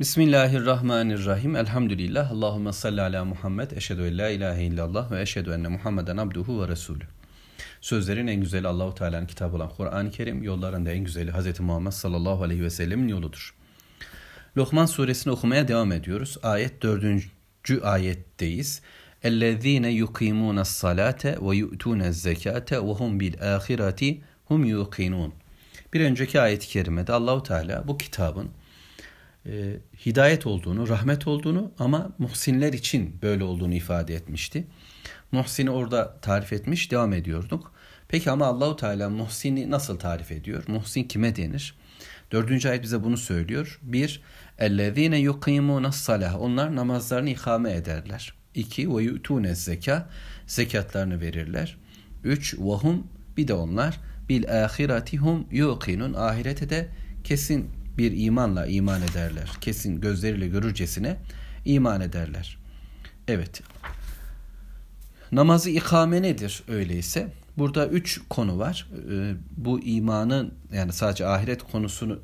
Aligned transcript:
Bismillahirrahmanirrahim. 0.00 1.56
Elhamdülillah. 1.56 2.32
Allahümme 2.32 2.72
salli 2.72 3.00
ala 3.00 3.24
Muhammed. 3.24 3.70
Eşhedü 3.70 4.06
en 4.06 4.18
la 4.18 4.28
ilahe 4.28 4.64
illallah 4.64 5.10
ve 5.10 5.22
eşhedü 5.22 5.50
enne 5.50 5.68
Muhammeden 5.68 6.16
abduhu 6.16 6.62
ve 6.62 6.68
resulü. 6.68 7.04
Sözlerin 7.80 8.26
en 8.26 8.40
güzeli 8.40 8.68
Allahu 8.68 8.94
Teala'nın 8.94 9.26
kitabı 9.26 9.56
olan 9.56 9.68
Kur'an-ı 9.68 10.10
Kerim, 10.10 10.42
yollarında 10.42 10.90
en 10.90 11.04
güzeli 11.04 11.32
Hz. 11.32 11.60
Muhammed 11.60 11.92
sallallahu 11.92 12.42
aleyhi 12.42 12.62
ve 12.62 12.70
sellemin 12.70 13.08
yoludur. 13.08 13.54
Lokman 14.56 14.86
suresini 14.86 15.32
okumaya 15.32 15.68
devam 15.68 15.92
ediyoruz. 15.92 16.38
Ayet 16.42 16.82
dördüncü 16.82 17.80
ayetteyiz. 17.82 18.82
اَلَّذ۪ينَ 19.24 19.86
يُقِيمُونَ 20.04 20.60
الصَّلَاةَ 20.60 21.36
وَيُؤْتُونَ 21.36 22.02
الزَّكَاةَ 22.12 22.70
وَهُمْ 22.74 23.18
بِالْآخِرَةِ 23.20 24.20
hum 24.44 24.64
yuqinun. 24.64 25.34
Bir 25.92 26.00
önceki 26.00 26.40
ayet-i 26.40 26.68
kerimede 26.68 27.12
Allahu 27.12 27.42
Teala 27.42 27.88
bu 27.88 27.98
kitabın 27.98 28.50
e, 29.47 29.77
hidayet 30.05 30.47
olduğunu, 30.47 30.87
rahmet 30.87 31.27
olduğunu 31.27 31.71
ama 31.79 32.11
muhsinler 32.17 32.73
için 32.73 33.21
böyle 33.21 33.43
olduğunu 33.43 33.73
ifade 33.73 34.15
etmişti. 34.15 34.67
Muhsin'i 35.31 35.69
orada 35.69 36.17
tarif 36.21 36.53
etmiş, 36.53 36.91
devam 36.91 37.13
ediyorduk. 37.13 37.73
Peki 38.07 38.31
ama 38.31 38.45
Allahu 38.45 38.75
Teala 38.75 39.09
muhsini 39.09 39.71
nasıl 39.71 39.99
tarif 39.99 40.31
ediyor? 40.31 40.63
Muhsin 40.67 41.03
kime 41.03 41.35
denir? 41.35 41.75
Dördüncü 42.31 42.69
ayet 42.69 42.83
bize 42.83 43.03
bunu 43.03 43.17
söylüyor. 43.17 43.79
Bir, 43.81 44.21
ellezine 44.57 45.17
yukimune 45.17 45.91
salah. 45.91 46.41
Onlar 46.41 46.75
namazlarını 46.75 47.29
ikame 47.29 47.71
ederler. 47.71 48.33
İki, 48.55 48.81
yu'tune 48.81 49.55
zeka. 49.55 50.09
Zekatlarını 50.47 51.21
verirler. 51.21 51.77
Üç, 52.23 52.55
vahum 52.59 53.07
bir 53.37 53.47
de 53.47 53.53
onlar 53.53 53.99
bil 54.29 54.65
ahiretihum 54.65 55.47
yuqinun. 55.51 56.13
Ahirete 56.13 56.69
de 56.69 56.87
kesin 57.23 57.69
bir 57.97 58.25
imanla 58.25 58.65
iman 58.65 59.01
ederler. 59.01 59.51
Kesin 59.61 60.01
gözleriyle 60.01 60.47
görürcesine 60.47 61.17
iman 61.65 62.01
ederler. 62.01 62.57
Evet. 63.27 63.61
Namazı 65.31 65.69
ikame 65.69 66.21
nedir 66.21 66.63
öyleyse? 66.67 67.33
Burada 67.57 67.87
üç 67.87 68.21
konu 68.29 68.59
var. 68.59 68.89
Ee, 69.11 69.33
bu 69.57 69.79
imanın 69.79 70.53
yani 70.73 70.93
sadece 70.93 71.27
ahiret 71.27 71.63
konusunu 71.63 72.19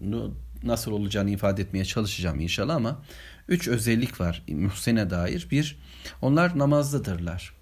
nasıl 0.63 0.91
olacağını 0.91 1.29
ifade 1.29 1.61
etmeye 1.61 1.85
çalışacağım 1.85 2.39
inşallah 2.39 2.75
ama 2.75 3.01
üç 3.47 3.67
özellik 3.67 4.21
var 4.21 4.43
Muhsin'e 4.47 5.09
dair. 5.09 5.47
Bir, 5.51 5.77
onlar 6.21 6.59
namazlıdırlar. 6.59 7.53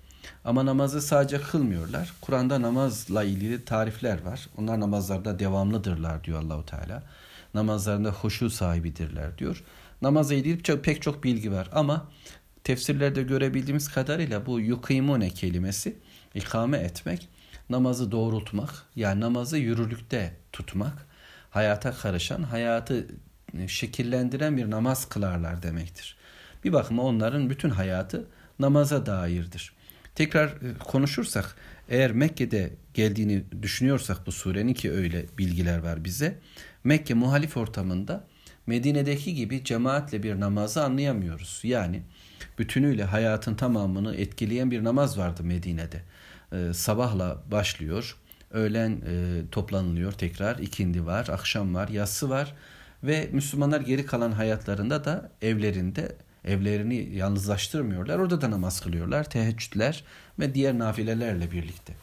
Ama 0.46 0.66
namazı 0.66 1.02
sadece 1.02 1.42
kılmıyorlar. 1.42 2.14
Kur'an'da 2.22 2.62
namazla 2.62 3.24
ilgili 3.24 3.66
tarifler 3.66 4.22
var. 4.22 4.50
Onlar 4.58 4.80
namazlarda 4.80 5.40
devamlıdırlar 5.40 6.24
diyor 6.24 6.44
Allahu 6.44 6.66
Teala 6.66 7.04
namazlarında 7.54 8.12
hoşu 8.12 8.50
sahibidirler 8.50 9.38
diyor. 9.38 9.64
Namaza 10.02 10.34
ilgili 10.34 10.82
pek 10.82 11.02
çok 11.02 11.24
bilgi 11.24 11.52
var 11.52 11.70
ama 11.72 12.08
tefsirlerde 12.64 13.24
görebildiğimiz 13.24 13.88
kadarıyla 13.88 14.46
bu 14.46 14.60
yukimune 14.60 15.30
kelimesi 15.30 15.98
ikame 16.36 16.78
etmek, 16.78 17.30
namazı 17.70 18.12
doğrultmak 18.12 18.70
yani 18.96 19.22
namazı 19.22 19.58
yürürlükte 19.58 20.34
tutmak, 20.52 21.08
hayata 21.50 21.92
karışan, 21.92 22.44
hayatı 22.44 23.08
şekillendiren 23.68 24.58
bir 24.58 24.72
namaz 24.72 25.10
kılarlar 25.10 25.64
demektir. 25.64 26.18
Bir 26.64 26.74
bakıma 26.74 27.04
onların 27.04 27.50
bütün 27.50 27.70
hayatı 27.70 28.28
namaza 28.60 29.06
dairdir. 29.06 29.74
Tekrar 30.16 30.48
e, 30.48 30.78
konuşursak 30.80 31.56
eğer 31.92 32.12
Mekke'de 32.12 32.74
geldiğini 32.94 33.44
düşünüyorsak 33.62 34.28
bu 34.28 34.32
surenin 34.32 34.74
ki 34.74 34.92
öyle 34.92 35.26
bilgiler 35.38 35.78
var 35.78 36.06
bize. 36.06 36.40
Mekke 36.84 37.14
muhalif 37.14 37.58
ortamında 37.58 38.28
Medine'deki 38.68 39.36
gibi 39.36 39.64
cemaatle 39.64 40.24
bir 40.24 40.40
namazı 40.40 40.84
anlayamıyoruz. 40.84 41.60
Yani 41.64 42.02
bütünüyle 42.60 43.04
hayatın 43.04 43.56
tamamını 43.56 44.16
etkileyen 44.16 44.72
bir 44.72 44.84
namaz 44.84 45.18
vardı 45.18 45.44
Medine'de. 45.44 46.02
Ee, 46.54 46.74
sabahla 46.74 47.44
başlıyor, 47.52 48.18
öğlen 48.52 48.92
e, 48.92 49.42
toplanılıyor 49.52 50.12
tekrar, 50.12 50.58
ikindi 50.58 51.06
var, 51.06 51.28
akşam 51.28 51.76
var, 51.76 51.88
yatsı 51.88 52.30
var 52.30 52.54
ve 53.04 53.30
Müslümanlar 53.32 53.82
geri 53.82 54.06
kalan 54.06 54.32
hayatlarında 54.32 55.06
da 55.06 55.32
evlerinde 55.42 56.16
evlerini 56.46 57.16
yalnızlaştırmıyorlar. 57.16 58.20
Orada 58.20 58.42
da 58.42 58.52
namaz 58.52 58.82
kılıyorlar, 58.82 59.30
teheccüdler 59.30 60.04
ve 60.40 60.54
diğer 60.56 60.80
nafilelerle 60.80 61.52
birlikte. 61.52 61.94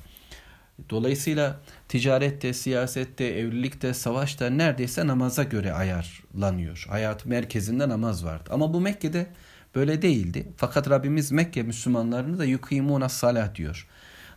Dolayısıyla 0.91 1.61
ticarette, 1.89 2.53
siyasette, 2.55 3.25
evlilikte, 3.25 3.95
savaşta 3.95 4.51
neredeyse 4.51 5.07
namaza 5.07 5.43
göre 5.43 5.73
ayarlanıyor. 5.73 6.87
Hayat 6.89 7.27
merkezinde 7.27 7.89
namaz 7.89 8.25
vardı. 8.25 8.51
Ama 8.53 8.75
bu 8.75 8.81
Mekke'de 8.81 9.27
böyle 9.75 10.03
değildi. 10.03 10.49
Fakat 10.57 10.91
Rabbimiz 10.91 11.33
Mekke 11.33 11.63
Müslümanlarını 11.63 12.39
da 12.39 12.45
yukimuna 12.45 13.09
salah 13.09 13.55
diyor. 13.55 13.89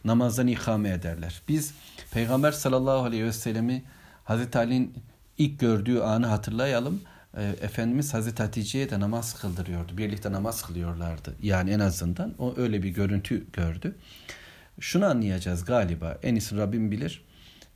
Namazdan 0.05 0.47
ikame 0.47 0.89
ederler. 0.89 1.41
Biz 1.47 1.73
Peygamber 2.11 2.51
sallallahu 2.51 3.03
aleyhi 3.03 3.25
ve 3.25 3.33
sellemi 3.33 3.83
Hazreti 4.23 4.57
Ali'nin 4.57 4.93
ilk 5.37 5.59
gördüğü 5.59 5.99
anı 5.99 6.27
hatırlayalım. 6.27 7.01
E, 7.37 7.43
Efendimiz 7.43 8.13
Hazreti 8.13 8.43
Hatice'ye 8.43 8.89
de 8.89 8.99
namaz 8.99 9.39
kıldırıyordu. 9.41 9.97
Birlikte 9.97 10.31
namaz 10.31 10.63
kılıyorlardı. 10.63 11.35
Yani 11.41 11.71
en 11.71 11.79
azından 11.79 12.33
o 12.39 12.53
öyle 12.57 12.83
bir 12.83 12.89
görüntü 12.89 13.51
gördü. 13.53 13.95
Şunu 14.79 15.05
anlayacağız 15.05 15.65
galiba. 15.65 16.17
En 16.23 16.35
iyisi 16.35 16.57
Rabbim 16.57 16.91
bilir. 16.91 17.23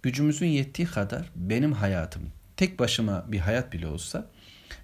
Gücümüzün 0.04 0.48
yettiği 0.48 0.88
kadar 0.88 1.32
benim 1.36 1.72
hayatım 1.72 2.24
tek 2.58 2.80
başıma 2.80 3.26
bir 3.28 3.40
hayat 3.40 3.74
bile 3.74 3.88
olsa 3.88 4.28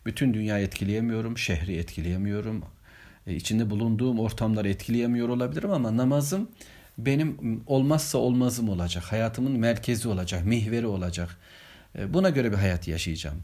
bütün 0.06 0.34
dünyayı 0.34 0.66
etkileyemiyorum, 0.66 1.38
şehri 1.38 1.78
etkileyemiyorum, 1.78 2.66
e, 3.28 3.36
içinde 3.36 3.70
bulunduğum 3.70 4.20
ortamları 4.20 4.70
etkileyemiyor 4.70 5.30
olabilirim 5.30 5.72
ama 5.72 5.98
namazım 5.98 6.50
benim 6.98 7.64
olmazsa 7.68 8.18
olmazım 8.18 8.70
olacak, 8.70 9.04
hayatımın 9.04 9.52
merkezi 9.52 10.08
olacak, 10.08 10.46
mihveri 10.46 10.88
olacak. 10.88 11.38
E, 11.98 12.14
buna 12.14 12.30
göre 12.30 12.52
bir 12.52 12.58
hayat 12.58 12.88
yaşayacağım. 12.88 13.44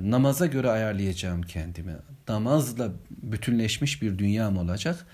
Namaza 0.00 0.46
göre 0.46 0.70
ayarlayacağım 0.70 1.42
kendimi. 1.42 1.92
Namazla 2.28 2.90
bütünleşmiş 3.10 4.02
bir 4.02 4.18
dünyam 4.18 4.56
olacak. 4.56 5.06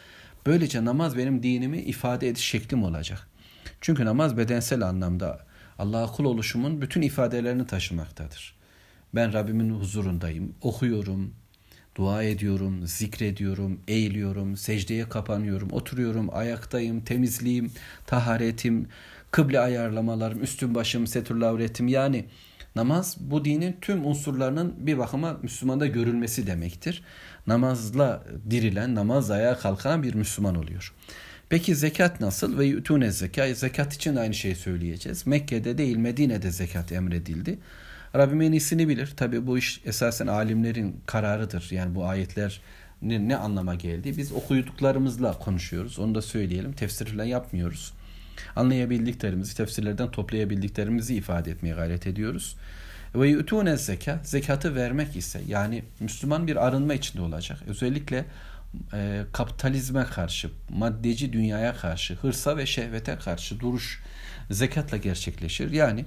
Böylece 0.46 0.84
namaz 0.84 1.16
benim 1.16 1.42
dinimi 1.42 1.78
ifade 1.78 2.28
ediş 2.28 2.44
şeklim 2.44 2.82
olacak. 2.82 3.28
Çünkü 3.80 4.04
namaz 4.04 4.36
bedensel 4.36 4.82
anlamda 4.82 5.46
Allah'a 5.78 6.06
kul 6.06 6.24
oluşumun 6.24 6.80
bütün 6.80 7.02
ifadelerini 7.02 7.66
taşımaktadır. 7.66 8.54
Ben 9.14 9.32
Rabbimin 9.32 9.80
huzurundayım, 9.80 10.54
okuyorum, 10.62 11.34
dua 11.96 12.22
ediyorum, 12.22 12.86
zikrediyorum, 12.86 13.80
eğiliyorum, 13.88 14.56
secdeye 14.56 15.08
kapanıyorum, 15.08 15.70
oturuyorum, 15.72 16.28
ayaktayım, 16.32 17.00
temizliğim, 17.00 17.72
taharetim, 18.06 18.88
kıble 19.30 19.60
ayarlamalarım, 19.60 20.42
üstün 20.42 20.74
başım, 20.74 21.06
setürlavretim 21.06 21.88
yani 21.88 22.24
namaz 22.76 23.16
bu 23.20 23.44
dinin 23.44 23.76
tüm 23.80 24.06
unsurlarının 24.06 24.74
bir 24.78 24.98
bakıma 24.98 25.38
Müslümanda 25.42 25.86
görülmesi 25.86 26.46
demektir 26.46 27.02
namazla 27.46 28.24
dirilen, 28.50 28.94
namaz 28.94 29.30
ayağa 29.30 29.58
kalkan 29.58 30.02
bir 30.02 30.14
Müslüman 30.14 30.54
oluyor. 30.54 30.94
Peki 31.48 31.74
zekat 31.74 32.20
nasıl? 32.20 32.58
Ve 32.58 32.64
yutune 32.64 33.10
zekat. 33.10 33.56
Zekat 33.56 33.94
için 33.94 34.16
aynı 34.16 34.34
şeyi 34.34 34.56
söyleyeceğiz. 34.56 35.26
Mekke'de 35.26 35.78
değil 35.78 35.96
Medine'de 35.96 36.50
zekat 36.50 36.92
emredildi. 36.92 37.58
Rabbim 38.14 38.40
en 38.40 38.52
iyisini 38.52 38.88
bilir. 38.88 39.12
Tabi 39.16 39.46
bu 39.46 39.58
iş 39.58 39.80
esasen 39.84 40.26
alimlerin 40.26 41.00
kararıdır. 41.06 41.68
Yani 41.70 41.94
bu 41.94 42.04
ayetler 42.04 42.60
ne, 43.02 43.28
ne 43.28 43.36
anlama 43.36 43.74
geldi? 43.74 44.16
Biz 44.16 44.32
okuduklarımızla 44.32 45.38
konuşuyoruz. 45.38 45.98
Onu 45.98 46.14
da 46.14 46.22
söyleyelim. 46.22 46.72
Tefsir 46.72 47.06
falan 47.06 47.24
yapmıyoruz. 47.24 47.92
Anlayabildiklerimizi, 48.56 49.56
tefsirlerden 49.56 50.10
toplayabildiklerimizi 50.10 51.14
ifade 51.14 51.50
etmeye 51.50 51.74
gayret 51.74 52.06
ediyoruz. 52.06 52.56
Ve 53.14 53.28
yutune 53.28 53.76
zeka, 53.76 54.20
zekatı 54.24 54.74
vermek 54.74 55.16
ise 55.16 55.40
yani 55.46 55.84
Müslüman 56.00 56.46
bir 56.46 56.66
arınma 56.66 56.94
içinde 56.94 57.22
olacak. 57.22 57.58
Özellikle 57.66 58.24
e, 58.92 59.22
kapitalizme 59.32 60.04
karşı, 60.04 60.50
maddeci 60.68 61.32
dünyaya 61.32 61.76
karşı, 61.76 62.14
hırsa 62.14 62.56
ve 62.56 62.66
şehvete 62.66 63.16
karşı 63.16 63.60
duruş 63.60 64.02
zekatla 64.50 64.96
gerçekleşir. 64.96 65.70
Yani 65.70 66.04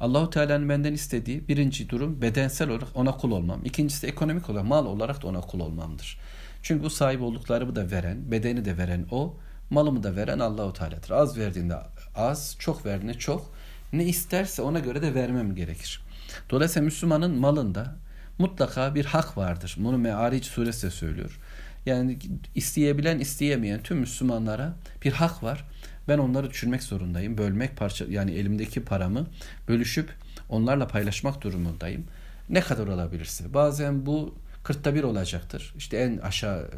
Allahu 0.00 0.30
Teala'nın 0.30 0.68
benden 0.68 0.92
istediği 0.92 1.48
birinci 1.48 1.88
durum 1.88 2.22
bedensel 2.22 2.68
olarak 2.68 2.88
ona 2.94 3.16
kul 3.16 3.30
olmam. 3.30 3.60
İkincisi 3.64 4.06
ekonomik 4.06 4.50
olarak 4.50 4.66
mal 4.66 4.86
olarak 4.86 5.22
da 5.22 5.26
ona 5.26 5.40
kul 5.40 5.60
olmamdır. 5.60 6.18
Çünkü 6.62 6.84
bu 6.84 6.90
sahip 6.90 7.22
olduklarımı 7.22 7.76
da 7.76 7.90
veren, 7.90 8.30
bedeni 8.30 8.64
de 8.64 8.78
veren 8.78 9.06
o, 9.10 9.36
malımı 9.72 10.02
da 10.02 10.16
veren 10.16 10.38
Allahu 10.38 10.72
Teala'dır. 10.72 11.10
Az 11.10 11.38
verdiğinde 11.38 11.76
az, 12.14 12.56
çok 12.58 12.86
verdiğinde 12.86 13.14
çok. 13.14 13.52
Ne 13.92 14.04
isterse 14.04 14.62
ona 14.62 14.78
göre 14.78 15.02
de 15.02 15.14
vermem 15.14 15.54
gerekir. 15.54 16.02
Dolayısıyla 16.50 16.84
Müslümanın 16.84 17.38
malında 17.40 17.96
mutlaka 18.38 18.94
bir 18.94 19.04
hak 19.04 19.36
vardır. 19.38 19.74
Bunu 19.78 19.98
Me'aric 19.98 20.44
suresi 20.44 20.86
de 20.86 20.90
söylüyor. 20.90 21.38
Yani 21.86 22.18
isteyebilen 22.54 23.18
isteyemeyen 23.18 23.82
tüm 23.82 23.98
Müslümanlara 23.98 24.74
bir 25.04 25.12
hak 25.12 25.42
var. 25.42 25.64
Ben 26.08 26.18
onları 26.18 26.50
düşürmek 26.50 26.82
zorundayım. 26.82 27.38
Bölmek 27.38 27.76
parça 27.76 28.04
yani 28.08 28.30
elimdeki 28.32 28.84
paramı 28.84 29.26
bölüşüp 29.68 30.10
onlarla 30.48 30.88
paylaşmak 30.88 31.42
durumundayım. 31.42 32.04
Ne 32.48 32.60
kadar 32.60 32.86
olabilirse. 32.86 33.54
Bazen 33.54 34.06
bu 34.06 34.34
kırkta 34.64 34.94
bir 34.94 35.02
olacaktır. 35.02 35.74
İşte 35.76 35.96
en 35.96 36.18
aşağı 36.18 36.70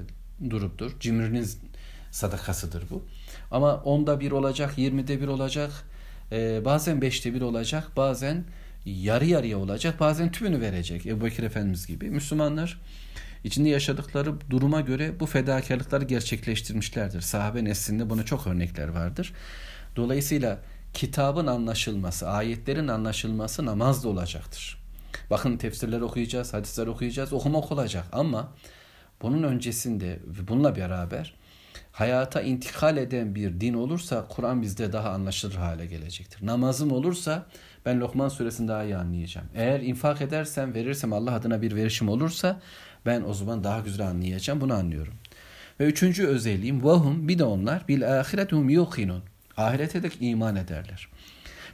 duruptur. 0.51 1.01
Cimrinin 1.01 1.49
sadakasıdır 2.15 2.91
bu. 2.91 3.05
Ama 3.51 3.75
onda 3.75 4.21
bir 4.21 4.33
olacak, 4.33 4.79
yirmide 4.79 5.21
bir 5.21 5.29
olacak, 5.29 5.71
e, 6.33 6.65
bazen 6.65 7.01
beşte 7.03 7.35
bir 7.35 7.41
olacak, 7.41 7.97
bazen 7.97 8.45
yarı 8.85 9.25
yarıya 9.25 9.59
olacak, 9.59 10.01
bazen 10.01 10.33
tümünü 10.33 10.61
verecek. 10.61 11.07
Ebu 11.07 11.25
Bekir 11.25 11.43
Efendimiz 11.43 11.87
gibi. 11.87 12.11
Müslümanlar 12.11 12.81
içinde 13.45 13.69
yaşadıkları 13.69 14.51
duruma 14.51 14.81
göre 14.81 15.21
bu 15.21 15.27
fedakarlıkları 15.27 16.05
gerçekleştirmişlerdir. 16.05 17.21
Sahabe 17.21 17.65
neslinde 17.65 18.11
buna 18.11 18.25
çok 18.25 18.47
örnekler 18.47 18.89
vardır. 18.89 19.33
Dolayısıyla 19.97 20.59
kitabın 20.95 21.47
anlaşılması, 21.47 22.29
ayetlerin 22.29 22.89
anlaşılması 22.89 23.67
namazda 23.67 24.09
olacaktır. 24.09 24.79
Bakın 25.31 25.57
tefsirler 25.57 26.01
okuyacağız, 26.01 26.53
hadisler 26.53 26.87
okuyacağız, 26.87 27.33
okumak 27.33 27.73
olacak 27.73 28.05
ama 28.13 28.53
bunun 29.23 29.43
öncesinde 29.43 30.19
bununla 30.49 30.77
beraber 30.77 31.35
hayata 31.93 32.41
intikal 32.43 32.97
eden 32.97 33.35
bir 33.35 33.61
din 33.61 33.75
olursa 33.75 34.27
Kur'an 34.29 34.63
bizde 34.63 34.93
daha 34.93 35.11
anlaşılır 35.11 35.55
hale 35.55 35.87
gelecektir. 35.87 36.47
Namazım 36.47 36.93
olursa 36.93 37.47
ben 37.87 38.01
Lokman 38.01 38.29
suresini 38.29 38.69
daha 38.69 38.85
iyi 38.85 38.97
anlayacağım. 38.97 39.47
Eğer 39.55 39.81
infak 39.81 40.21
edersem, 40.21 40.75
verirsem 40.75 41.13
Allah 41.13 41.35
adına 41.35 41.63
bir 41.63 41.77
verişim 41.77 42.09
olursa 42.09 42.61
ben 43.07 43.23
o 43.23 43.35
zaman 43.35 43.65
daha 43.65 43.81
güzel 43.81 44.07
anlayacağım. 44.07 44.61
Bunu 44.61 44.75
anlıyorum. 44.75 45.15
Ve 45.81 45.85
üçüncü 45.85 46.27
özelliğim 46.27 46.85
vahum 46.85 47.29
bir 47.29 47.39
de 47.39 47.45
onlar 47.45 47.89
bil 47.89 48.21
ahiretum 48.21 48.69
yuqinun. 48.69 49.23
Ahirete 49.57 50.03
de 50.03 50.11
iman 50.21 50.57
ederler. 50.57 51.09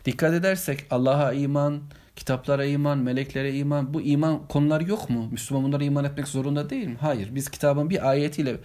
Dikkat 0.04 0.34
edersek 0.34 0.86
Allah'a 0.90 1.32
iman, 1.32 1.80
kitaplara 2.16 2.64
iman, 2.64 2.98
meleklere 2.98 3.56
iman 3.56 3.94
bu 3.94 4.00
iman 4.00 4.48
konuları 4.48 4.88
yok 4.88 5.10
mu? 5.10 5.28
Müslüman 5.30 5.64
bunlara 5.64 5.84
iman 5.84 6.04
etmek 6.04 6.28
zorunda 6.28 6.70
değil 6.70 6.86
mi? 6.86 6.96
Hayır. 7.00 7.34
Biz 7.34 7.50
kitabın 7.50 7.90
bir 7.90 8.08
ayetiyle 8.08 8.56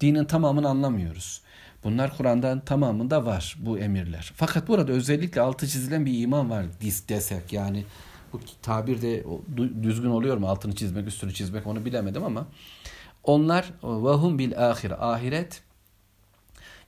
dinin 0.00 0.24
tamamını 0.24 0.68
anlamıyoruz. 0.68 1.40
Bunlar 1.84 2.16
Kur'an'dan 2.16 2.60
tamamında 2.60 3.26
var 3.26 3.56
bu 3.58 3.78
emirler. 3.78 4.32
Fakat 4.36 4.68
burada 4.68 4.92
özellikle 4.92 5.40
altı 5.40 5.66
çizilen 5.66 6.06
bir 6.06 6.22
iman 6.22 6.50
var 6.50 6.66
desek 7.08 7.52
yani 7.52 7.84
bu 8.32 8.40
tabir 8.62 9.02
de 9.02 9.24
düzgün 9.82 10.10
oluyor 10.10 10.36
mu? 10.36 10.48
Altını 10.48 10.74
çizmek, 10.74 11.06
üstünü 11.06 11.34
çizmek 11.34 11.66
onu 11.66 11.84
bilemedim 11.84 12.24
ama 12.24 12.46
onlar 13.24 13.70
vahum 13.82 14.38
bil 14.38 14.70
ahire 14.70 14.94
ahiret 14.94 15.62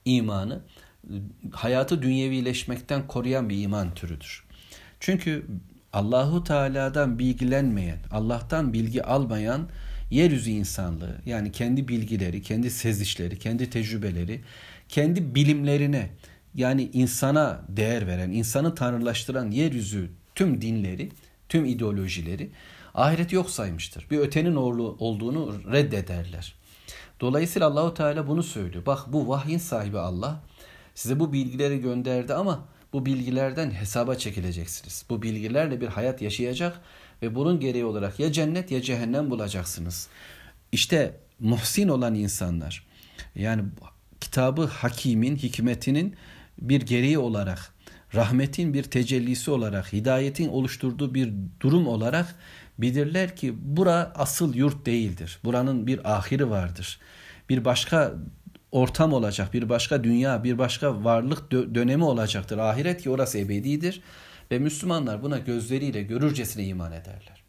imanı 0.04 0.60
hayatı 1.52 2.02
dünyevileşmekten 2.02 3.06
koruyan 3.06 3.48
bir 3.48 3.62
iman 3.62 3.94
türüdür. 3.94 4.44
Çünkü 5.00 5.46
Allahu 5.96 6.44
Teala'dan 6.44 7.18
bilgilenmeyen, 7.18 7.98
Allah'tan 8.10 8.72
bilgi 8.72 9.02
almayan 9.02 9.68
yeryüzü 10.10 10.50
insanlığı 10.50 11.16
yani 11.26 11.52
kendi 11.52 11.88
bilgileri, 11.88 12.42
kendi 12.42 12.70
sezişleri, 12.70 13.38
kendi 13.38 13.70
tecrübeleri, 13.70 14.40
kendi 14.88 15.34
bilimlerine 15.34 16.10
yani 16.54 16.90
insana 16.92 17.62
değer 17.68 18.06
veren, 18.06 18.30
insanı 18.30 18.74
tanrılaştıran 18.74 19.50
yeryüzü 19.50 20.10
tüm 20.34 20.60
dinleri, 20.60 21.12
tüm 21.48 21.64
ideolojileri 21.64 22.50
ahiret 22.94 23.32
yok 23.32 23.50
saymıştır. 23.50 24.06
Bir 24.10 24.18
ötenin 24.18 24.56
oğlu 24.56 24.96
olduğunu 24.98 25.72
reddederler. 25.72 26.54
Dolayısıyla 27.20 27.68
Allahu 27.68 27.94
Teala 27.94 28.28
bunu 28.28 28.42
söylüyor. 28.42 28.86
Bak 28.86 29.12
bu 29.12 29.28
vahyin 29.28 29.58
sahibi 29.58 29.98
Allah 29.98 30.42
size 30.94 31.20
bu 31.20 31.32
bilgileri 31.32 31.80
gönderdi 31.80 32.34
ama 32.34 32.64
bu 32.92 33.06
bilgilerden 33.06 33.70
hesaba 33.70 34.14
çekileceksiniz. 34.14 35.04
Bu 35.10 35.22
bilgilerle 35.22 35.80
bir 35.80 35.88
hayat 35.88 36.22
yaşayacak 36.22 36.80
ve 37.22 37.34
bunun 37.34 37.60
gereği 37.60 37.84
olarak 37.84 38.20
ya 38.20 38.32
cennet 38.32 38.70
ya 38.70 38.82
cehennem 38.82 39.30
bulacaksınız. 39.30 40.08
İşte 40.72 41.16
muhsin 41.40 41.88
olan 41.88 42.14
insanlar 42.14 42.86
yani 43.34 43.62
kitabı 44.20 44.66
hakimin, 44.66 45.36
hikmetinin 45.36 46.14
bir 46.58 46.80
gereği 46.80 47.18
olarak, 47.18 47.74
rahmetin 48.14 48.74
bir 48.74 48.82
tecellisi 48.82 49.50
olarak, 49.50 49.92
hidayetin 49.92 50.48
oluşturduğu 50.48 51.14
bir 51.14 51.32
durum 51.60 51.86
olarak 51.86 52.34
bilirler 52.78 53.36
ki 53.36 53.54
bura 53.76 54.12
asıl 54.14 54.54
yurt 54.54 54.86
değildir. 54.86 55.38
Buranın 55.44 55.86
bir 55.86 56.16
ahiri 56.16 56.50
vardır. 56.50 57.00
Bir 57.48 57.64
başka 57.64 58.14
ortam 58.72 59.12
olacak, 59.12 59.54
bir 59.54 59.68
başka 59.68 60.04
dünya, 60.04 60.44
bir 60.44 60.58
başka 60.58 61.04
varlık 61.04 61.50
dönemi 61.50 62.04
olacaktır. 62.04 62.58
Ahiret 62.58 63.02
ki 63.02 63.10
orası 63.10 63.38
ebedidir 63.38 64.02
ve 64.50 64.58
Müslümanlar 64.58 65.22
buna 65.22 65.38
gözleriyle 65.38 66.02
görürcesine 66.02 66.64
iman 66.64 66.92
ederler. 66.92 67.42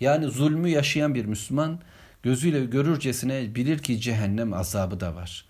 Yani 0.00 0.26
zulmü 0.26 0.68
yaşayan 0.68 1.14
bir 1.14 1.24
Müslüman 1.24 1.78
gözüyle 2.22 2.64
görürcesine 2.64 3.54
bilir 3.54 3.78
ki 3.78 4.00
cehennem 4.00 4.52
azabı 4.52 5.00
da 5.00 5.14
var. 5.14 5.44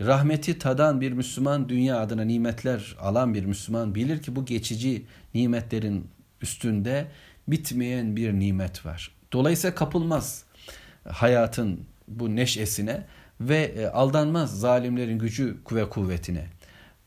Rahmeti 0.00 0.58
tadan 0.58 1.00
bir 1.00 1.12
Müslüman, 1.12 1.68
dünya 1.68 2.00
adına 2.00 2.22
nimetler 2.22 2.96
alan 3.00 3.34
bir 3.34 3.44
Müslüman 3.44 3.94
bilir 3.94 4.22
ki 4.22 4.36
bu 4.36 4.44
geçici 4.44 5.06
nimetlerin 5.34 6.10
üstünde 6.42 7.06
bitmeyen 7.48 8.16
bir 8.16 8.32
nimet 8.32 8.86
var. 8.86 9.10
Dolayısıyla 9.32 9.74
kapılmaz 9.74 10.44
hayatın 11.08 11.80
bu 12.08 12.36
neşesine 12.36 13.06
ve 13.40 13.74
e, 13.76 13.86
aldanmaz 13.86 14.60
zalimlerin 14.60 15.18
gücü 15.18 15.56
ve 15.72 15.88
kuvvetine. 15.88 16.46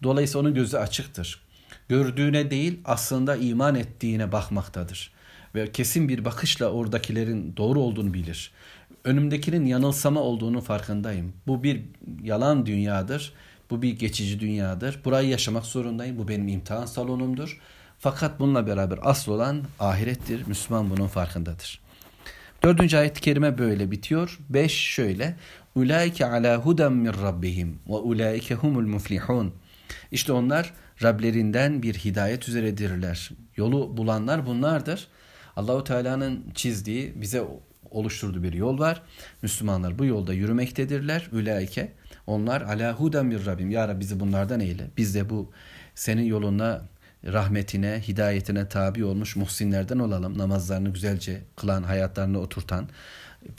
Dolayısıyla 0.04 0.42
onun 0.42 0.54
gözü 0.54 0.78
açıktır. 0.78 1.44
Gördüğüne 1.90 2.52
değil 2.52 2.80
aslında 2.86 3.36
iman 3.36 3.76
ettiğine 3.76 4.32
bakmaktadır. 4.32 5.14
Ve 5.56 5.72
kesin 5.72 6.10
bir 6.10 6.26
bakışla 6.26 6.72
oradakilerin 6.72 7.58
doğru 7.58 7.80
olduğunu 7.80 8.14
bilir. 8.14 8.52
Önümdekinin 9.04 9.66
yanılsama 9.66 10.20
olduğunu 10.20 10.62
farkındayım. 10.62 11.34
Bu 11.48 11.64
bir 11.64 11.82
yalan 12.24 12.66
dünyadır. 12.66 13.34
Bu 13.70 13.82
bir 13.82 14.00
geçici 14.00 14.40
dünyadır. 14.40 15.00
Burayı 15.06 15.30
yaşamak 15.30 15.66
zorundayım. 15.66 16.18
Bu 16.18 16.28
benim 16.28 16.48
imtihan 16.48 16.86
salonumdur. 16.86 17.60
Fakat 18.00 18.40
bununla 18.40 18.68
beraber 18.68 19.00
asıl 19.02 19.32
olan 19.32 19.64
ahirettir. 19.80 20.48
Müslüman 20.48 20.90
bunun 20.90 21.08
farkındadır. 21.08 21.81
Dördüncü 22.64 22.98
ayet-i 22.98 23.22
kerime 23.22 23.58
böyle 23.58 23.92
bitiyor. 23.92 24.40
Beş 24.50 24.72
şöyle. 24.72 25.36
Ulaike 25.76 26.26
ala 26.26 26.58
huden 26.58 26.94
min 26.94 27.14
rabbihim 27.14 27.80
ve 27.90 27.94
ulaike 27.94 28.56
humul 28.56 28.88
muflihun. 28.88 29.54
İşte 30.12 30.32
onlar 30.32 30.74
Rablerinden 31.04 31.84
bir 31.84 31.94
hidayet 31.94 32.50
üzeredirler. 32.50 33.30
Yolu 33.58 33.98
bulanlar 33.98 34.46
bunlardır. 34.46 35.08
Allahu 35.56 35.84
Teala'nın 35.84 36.44
çizdiği, 36.56 37.14
bize 37.16 37.44
oluşturduğu 37.92 38.44
bir 38.44 38.54
yol 38.54 38.80
var. 38.80 39.02
Müslümanlar 39.42 40.00
bu 40.00 40.06
yolda 40.06 40.34
yürümektedirler. 40.34 41.30
Ülaike 41.32 41.92
onlar 42.28 42.62
ala 42.62 42.94
huden 42.94 43.32
bir 43.32 43.46
Rabbim. 43.46 43.72
Ya 43.72 43.88
Rabbi 43.88 44.00
bizi 44.00 44.20
bunlardan 44.20 44.60
eyle. 44.60 44.88
Biz 44.98 45.16
de 45.16 45.30
bu 45.30 45.52
senin 45.96 46.24
yoluna 46.24 46.82
rahmetine, 47.26 48.02
hidayetine 48.08 48.70
tabi 48.70 49.06
olmuş 49.06 49.36
muhsinlerden 49.36 50.00
olalım. 50.00 50.38
Namazlarını 50.38 50.90
güzelce 50.90 51.42
kılan, 51.56 51.84
hayatlarını 51.84 52.40
oturtan, 52.40 52.90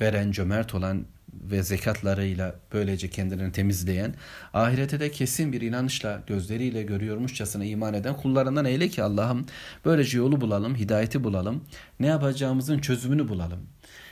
veren, 0.01 0.33
cömert 0.33 0.75
olan 0.75 1.07
ve 1.33 1.63
zekatlarıyla 1.63 2.55
böylece 2.73 3.11
kendilerini 3.11 3.53
temizleyen, 3.53 4.15
ahirete 4.55 5.01
de 5.01 5.11
kesin 5.11 5.53
bir 5.53 5.61
inanışla 5.61 6.23
gözleriyle 6.27 6.83
görüyormuşçasına 6.83 7.65
iman 7.65 7.95
eden 7.95 8.17
kullarından 8.17 8.65
eyle 8.65 8.89
ki 8.89 9.03
Allah'ım 9.03 9.47
böylece 9.85 10.19
yolu 10.19 10.41
bulalım, 10.41 10.77
hidayeti 10.77 11.25
bulalım, 11.25 11.65
ne 12.01 12.07
yapacağımızın 12.07 12.79
çözümünü 12.79 13.29
bulalım. 13.29 13.61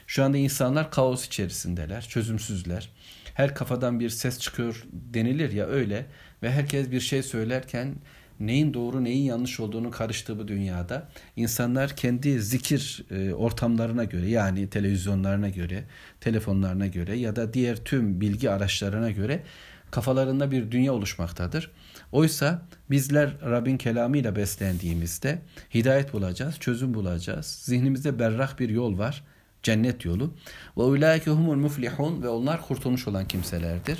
Şu 0.06 0.24
anda 0.24 0.36
insanlar 0.36 0.90
kaos 0.90 1.26
içerisindeler, 1.26 2.02
çözümsüzler. 2.02 2.88
Her 3.34 3.54
kafadan 3.54 4.00
bir 4.00 4.10
ses 4.10 4.38
çıkıyor 4.38 4.84
denilir 4.92 5.52
ya 5.52 5.66
öyle 5.66 6.06
ve 6.42 6.52
herkes 6.52 6.90
bir 6.90 7.00
şey 7.00 7.22
söylerken 7.22 7.94
neyin 8.40 8.74
doğru 8.74 9.04
neyin 9.04 9.24
yanlış 9.24 9.60
olduğunu 9.60 9.90
karıştığı 9.90 10.38
bu 10.38 10.48
dünyada 10.48 11.08
insanlar 11.36 11.96
kendi 11.96 12.42
zikir 12.42 13.04
e, 13.10 13.34
ortamlarına 13.34 14.04
göre 14.04 14.28
yani 14.28 14.70
televizyonlarına 14.70 15.48
göre, 15.48 15.84
telefonlarına 16.20 16.86
göre 16.86 17.18
ya 17.18 17.36
da 17.36 17.54
diğer 17.54 17.76
tüm 17.76 18.20
bilgi 18.20 18.50
araçlarına 18.50 19.10
göre 19.10 19.42
kafalarında 19.90 20.50
bir 20.50 20.70
dünya 20.70 20.92
oluşmaktadır. 20.92 21.70
Oysa 22.12 22.62
bizler 22.90 23.30
Rabbin 23.42 23.76
kelamıyla 23.76 24.36
beslendiğimizde 24.36 25.42
hidayet 25.74 26.12
bulacağız, 26.12 26.58
çözüm 26.60 26.94
bulacağız. 26.94 27.46
Zihnimizde 27.46 28.18
berrak 28.18 28.60
bir 28.60 28.68
yol 28.68 28.98
var. 28.98 29.24
Cennet 29.62 30.04
yolu. 30.04 30.34
Ve 30.76 30.82
ulaike 30.82 31.30
humul 31.30 31.56
muflihun 31.56 32.22
ve 32.22 32.28
onlar 32.28 32.62
kurtulmuş 32.62 33.08
olan 33.08 33.28
kimselerdir. 33.28 33.98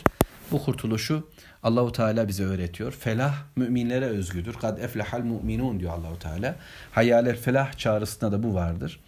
Bu 0.52 0.64
kurtuluşu 0.64 1.28
Allahu 1.62 1.92
Teala 1.92 2.28
bize 2.28 2.44
öğretiyor. 2.44 2.92
Felah 2.92 3.34
müminlere 3.56 4.04
özgüdür. 4.04 4.54
Kad 4.54 4.78
eflehal 4.78 5.20
mu'minun 5.20 5.80
diyor 5.80 5.92
Allahu 5.92 6.18
Teala. 6.18 6.56
Hayaler 6.92 7.36
felah 7.36 7.72
çağrısında 7.72 8.32
da 8.32 8.42
bu 8.42 8.54
vardır. 8.54 9.00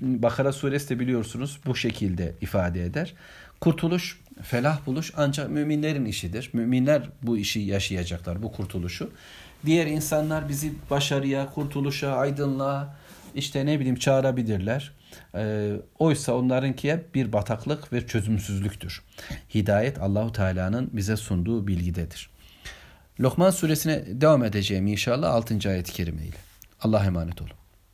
Bakara 0.00 0.52
suresi 0.52 0.88
de 0.88 1.00
biliyorsunuz 1.00 1.60
bu 1.66 1.76
şekilde 1.76 2.34
ifade 2.40 2.84
eder. 2.84 3.14
Kurtuluş, 3.60 4.20
felah 4.42 4.86
buluş 4.86 5.12
ancak 5.16 5.50
müminlerin 5.50 6.04
işidir. 6.04 6.50
Müminler 6.52 7.02
bu 7.22 7.38
işi 7.38 7.60
yaşayacaklar, 7.60 8.42
bu 8.42 8.52
kurtuluşu. 8.52 9.10
Diğer 9.66 9.86
insanlar 9.86 10.48
bizi 10.48 10.72
başarıya, 10.90 11.50
kurtuluşa, 11.50 12.16
aydınlığa 12.16 12.96
işte 13.34 13.66
ne 13.66 13.80
bileyim 13.80 13.96
çağırabilirler. 13.96 14.92
E, 15.34 15.72
oysa 15.98 16.34
onlarınki 16.34 16.92
hep 16.92 17.14
bir 17.14 17.32
bataklık 17.32 17.92
ve 17.92 18.06
çözümsüzlüktür. 18.06 19.02
Hidayet 19.54 19.98
Allahu 19.98 20.32
Teala'nın 20.32 20.90
bize 20.92 21.16
sunduğu 21.16 21.66
bilgidedir. 21.66 22.30
Lokman 23.20 23.50
suresine 23.50 24.04
devam 24.20 24.44
edeceğim 24.44 24.86
inşallah 24.86 25.34
6. 25.34 25.68
ayet-i 25.68 25.92
kerimeyle. 25.92 26.36
Allah'a 26.80 27.04
emanet 27.04 27.42
olun. 27.42 27.63